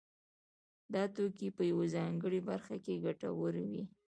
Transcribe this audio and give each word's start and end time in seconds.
دا 0.93 1.03
توکي 1.15 1.49
په 1.57 1.63
یوه 1.71 1.85
ځانګړې 1.95 2.39
برخه 2.49 2.75
کې 2.83 3.01
ګټور 3.05 3.53
وي 3.71 3.83